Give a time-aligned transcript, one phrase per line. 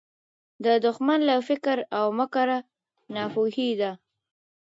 [0.65, 2.59] د دښمن له فکر او مِکره
[3.15, 3.91] ناپوهي ده